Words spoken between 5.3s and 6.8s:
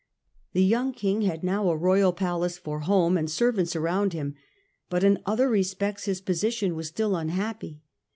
respects his position